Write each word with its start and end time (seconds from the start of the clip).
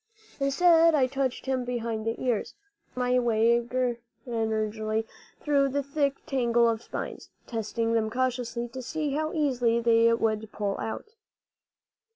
Instead 0.39 0.95
I 0.95 1.05
touched 1.05 1.45
him 1.45 1.63
behind 1.63 2.07
the 2.07 2.19
ears, 2.19 2.55
feeling 2.95 3.13
my 3.17 3.19
way 3.19 3.59
gingerly 4.25 5.05
through 5.39 5.69
the 5.69 5.83
thick 5.83 6.25
tangle 6.25 6.67
of 6.67 6.81
spines, 6.81 7.29
testing 7.45 7.93
them 7.93 8.09
cautiously 8.09 8.67
to 8.69 8.81
see 8.81 9.11
how 9.13 9.31
easily 9.31 9.79
they 9.79 10.11
would 10.11 10.51
pull 10.51 10.79
out. 10.79 11.13